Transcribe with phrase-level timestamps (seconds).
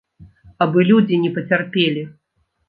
[0.65, 2.01] Абы людзі не пацярпелі.